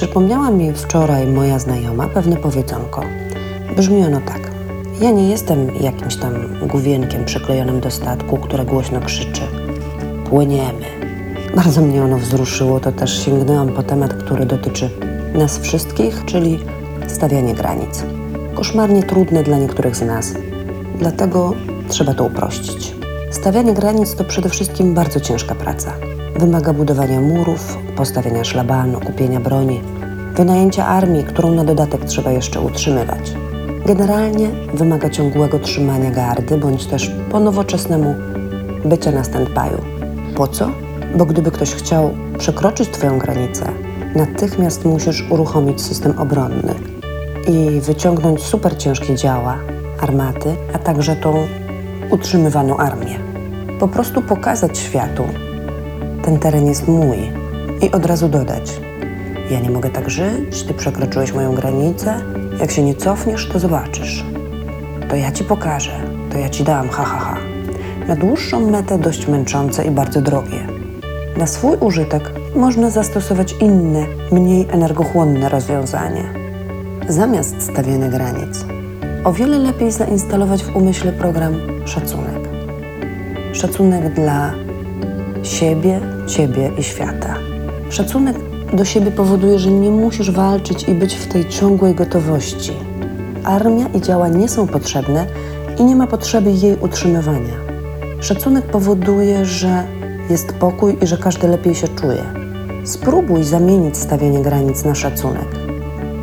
Przypomniała 0.00 0.50
mi 0.50 0.72
wczoraj 0.72 1.26
moja 1.26 1.58
znajoma 1.58 2.08
pewne 2.08 2.36
powiedzonko. 2.36 3.02
Brzmi 3.76 4.04
ono 4.04 4.20
tak. 4.20 4.50
Ja 5.00 5.10
nie 5.10 5.28
jestem 5.28 5.74
jakimś 5.80 6.16
tam 6.16 6.32
główienkiem 6.68 7.24
przyklejonym 7.24 7.80
do 7.80 7.90
statku, 7.90 8.36
które 8.36 8.64
głośno 8.64 9.00
krzyczy. 9.00 9.40
Płyniemy. 10.30 10.84
Bardzo 11.56 11.80
mnie 11.80 12.02
ono 12.02 12.18
wzruszyło, 12.18 12.80
to 12.80 12.92
też 12.92 13.24
sięgnęłam 13.24 13.68
po 13.68 13.82
temat, 13.82 14.14
który 14.14 14.46
dotyczy 14.46 14.90
nas 15.34 15.58
wszystkich, 15.58 16.24
czyli 16.24 16.58
stawianie 17.06 17.54
granic. 17.54 18.04
Koszmarnie 18.54 19.02
trudne 19.02 19.42
dla 19.42 19.58
niektórych 19.58 19.96
z 19.96 20.02
nas. 20.02 20.34
Dlatego 20.98 21.52
trzeba 21.88 22.14
to 22.14 22.24
uprościć. 22.24 22.94
Stawianie 23.30 23.74
granic 23.74 24.14
to 24.14 24.24
przede 24.24 24.48
wszystkim 24.48 24.94
bardzo 24.94 25.20
ciężka 25.20 25.54
praca. 25.54 25.92
Wymaga 26.40 26.72
budowania 26.72 27.20
murów, 27.20 27.78
postawienia 27.96 28.44
szlabanu, 28.44 29.00
kupienia 29.00 29.40
broni, 29.40 29.80
wynajęcia 30.34 30.86
armii, 30.86 31.24
którą 31.24 31.50
na 31.50 31.64
dodatek 31.64 32.04
trzeba 32.04 32.30
jeszcze 32.30 32.60
utrzymywać. 32.60 33.32
Generalnie 33.86 34.48
wymaga 34.74 35.10
ciągłego 35.10 35.58
trzymania 35.58 36.10
gardy, 36.10 36.58
bądź 36.58 36.86
też 36.86 37.10
po 37.30 37.40
nowoczesnemu 37.40 38.14
bycia 38.84 39.12
na 39.12 39.22
stand-by'u. 39.22 39.80
Po 40.36 40.48
co? 40.48 40.70
Bo 41.16 41.26
gdyby 41.26 41.50
ktoś 41.50 41.74
chciał 41.74 42.10
przekroczyć 42.38 42.88
Twoją 42.88 43.18
granicę, 43.18 43.64
natychmiast 44.16 44.84
musisz 44.84 45.30
uruchomić 45.30 45.82
system 45.82 46.18
obronny 46.18 46.74
i 47.48 47.80
wyciągnąć 47.80 48.42
super 48.42 48.78
ciężkie 48.78 49.14
działa, 49.14 49.56
armaty, 50.00 50.56
a 50.74 50.78
także 50.78 51.16
tą 51.16 51.46
utrzymywaną 52.10 52.76
armię. 52.76 53.18
Po 53.80 53.88
prostu 53.88 54.22
pokazać 54.22 54.78
światu, 54.78 55.24
ten 56.24 56.38
teren 56.38 56.66
jest 56.66 56.88
mój 56.88 57.18
i 57.82 57.90
od 57.90 58.06
razu 58.06 58.28
dodać: 58.28 58.80
Ja 59.50 59.60
nie 59.60 59.70
mogę 59.70 59.90
tak 59.90 60.10
żyć, 60.10 60.62
ty 60.62 60.74
przekroczyłeś 60.74 61.32
moją 61.32 61.54
granicę, 61.54 62.14
jak 62.60 62.70
się 62.70 62.82
nie 62.82 62.94
cofniesz, 62.94 63.48
to 63.48 63.58
zobaczysz. 63.58 64.24
To 65.08 65.16
ja 65.16 65.32
ci 65.32 65.44
pokażę, 65.44 65.92
to 66.32 66.38
ja 66.38 66.48
ci 66.48 66.64
dam, 66.64 66.88
ha, 66.88 67.04
ha, 67.04 67.18
ha. 67.18 67.36
Na 68.08 68.16
dłuższą 68.16 68.70
metę 68.70 68.98
dość 68.98 69.28
męczące 69.28 69.84
i 69.84 69.90
bardzo 69.90 70.20
drogie. 70.20 70.66
Na 71.36 71.46
swój 71.46 71.76
użytek 71.76 72.32
można 72.56 72.90
zastosować 72.90 73.54
inne, 73.60 74.06
mniej 74.32 74.66
energochłonne 74.70 75.48
rozwiązanie. 75.48 76.24
Zamiast 77.08 77.62
stawiania 77.62 78.08
granic, 78.08 78.64
o 79.24 79.32
wiele 79.32 79.58
lepiej 79.58 79.92
zainstalować 79.92 80.64
w 80.64 80.76
umyśle 80.76 81.12
program 81.12 81.54
szacunek. 81.84 82.48
Szacunek 83.52 84.14
dla 84.14 84.52
siebie, 85.42 86.00
ciebie 86.26 86.70
i 86.78 86.82
świata. 86.82 87.34
Szacunek 87.90 88.36
do 88.72 88.84
siebie 88.84 89.10
powoduje, 89.10 89.58
że 89.58 89.70
nie 89.70 89.90
musisz 89.90 90.30
walczyć 90.30 90.88
i 90.88 90.94
być 90.94 91.14
w 91.14 91.26
tej 91.26 91.48
ciągłej 91.48 91.94
gotowości. 91.94 92.72
Armia 93.44 93.86
i 93.94 94.00
działa 94.00 94.28
nie 94.28 94.48
są 94.48 94.66
potrzebne 94.66 95.26
i 95.78 95.84
nie 95.84 95.96
ma 95.96 96.06
potrzeby 96.06 96.52
jej 96.52 96.76
utrzymywania. 96.80 97.54
Szacunek 98.20 98.64
powoduje, 98.64 99.44
że 99.44 99.84
jest 100.30 100.52
pokój 100.52 100.96
i 101.02 101.06
że 101.06 101.18
każdy 101.18 101.48
lepiej 101.48 101.74
się 101.74 101.88
czuje. 101.88 102.24
Spróbuj 102.84 103.44
zamienić 103.44 103.96
stawianie 103.96 104.42
granic 104.42 104.84
na 104.84 104.94
szacunek. 104.94 105.48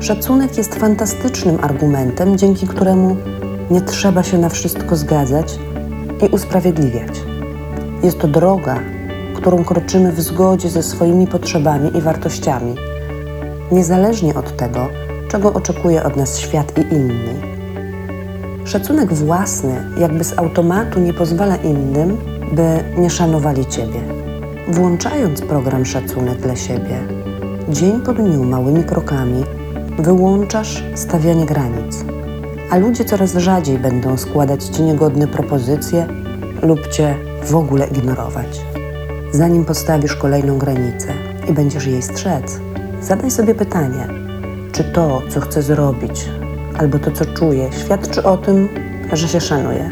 Szacunek 0.00 0.58
jest 0.58 0.74
fantastycznym 0.74 1.58
argumentem, 1.62 2.38
dzięki 2.38 2.66
któremu 2.66 3.16
nie 3.70 3.80
trzeba 3.80 4.22
się 4.22 4.38
na 4.38 4.48
wszystko 4.48 4.96
zgadzać 4.96 5.58
i 6.22 6.26
usprawiedliwiać. 6.26 7.10
Jest 8.02 8.18
to 8.18 8.28
droga, 8.28 8.80
którą 9.44 9.64
kroczymy 9.64 10.12
w 10.12 10.20
zgodzie 10.20 10.70
ze 10.70 10.82
swoimi 10.82 11.26
potrzebami 11.26 11.96
i 11.96 12.00
wartościami, 12.00 12.74
niezależnie 13.72 14.34
od 14.34 14.56
tego, 14.56 14.88
czego 15.28 15.52
oczekuje 15.52 16.04
od 16.04 16.16
nas 16.16 16.38
świat 16.38 16.78
i 16.78 16.94
inni. 16.94 17.34
Szacunek 18.64 19.12
własny, 19.12 19.90
jakby 19.98 20.24
z 20.24 20.38
automatu, 20.38 21.00
nie 21.00 21.14
pozwala 21.14 21.56
innym, 21.56 22.16
by 22.52 22.84
nie 23.00 23.10
szanowali 23.10 23.66
ciebie. 23.66 24.00
Włączając 24.68 25.40
program 25.40 25.84
szacunek 25.84 26.38
dla 26.38 26.56
siebie, 26.56 26.98
dzień 27.68 28.00
po 28.00 28.12
dniu 28.12 28.44
małymi 28.44 28.84
krokami 28.84 29.44
wyłączasz 29.98 30.84
stawianie 30.94 31.46
granic, 31.46 32.04
a 32.70 32.76
ludzie 32.76 33.04
coraz 33.04 33.34
rzadziej 33.34 33.78
będą 33.78 34.16
składać 34.16 34.64
ci 34.64 34.82
niegodne 34.82 35.26
propozycje 35.26 36.06
lub 36.62 36.88
cię 36.88 37.14
w 37.42 37.56
ogóle 37.56 37.86
ignorować. 37.86 38.73
Zanim 39.34 39.64
postawisz 39.64 40.16
kolejną 40.16 40.58
granicę 40.58 41.08
i 41.48 41.52
będziesz 41.52 41.86
jej 41.86 42.02
strzec, 42.02 42.60
zadaj 43.00 43.30
sobie 43.30 43.54
pytanie, 43.54 44.08
czy 44.72 44.84
to, 44.84 45.22
co 45.28 45.40
chcę 45.40 45.62
zrobić, 45.62 46.28
albo 46.78 46.98
to, 46.98 47.10
co 47.10 47.24
czuję, 47.24 47.70
świadczy 47.72 48.22
o 48.22 48.36
tym, 48.36 48.68
że 49.12 49.28
się 49.28 49.40
szanuję. 49.40 49.90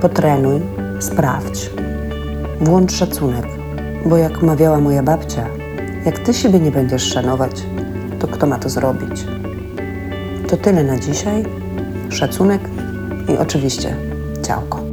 Potrenuj, 0.00 0.60
sprawdź. 1.00 1.70
Włącz 2.60 2.92
szacunek, 2.92 3.46
bo 4.06 4.16
jak 4.16 4.42
mawiała 4.42 4.80
moja 4.80 5.02
babcia, 5.02 5.46
jak 6.04 6.18
ty 6.18 6.34
siebie 6.34 6.60
nie 6.60 6.70
będziesz 6.70 7.12
szanować, 7.12 7.62
to 8.18 8.28
kto 8.28 8.46
ma 8.46 8.58
to 8.58 8.68
zrobić? 8.68 9.26
To 10.48 10.56
tyle 10.56 10.84
na 10.84 10.98
dzisiaj. 10.98 11.44
Szacunek 12.08 12.60
i 13.28 13.36
oczywiście 13.36 13.96
ciałko. 14.42 14.85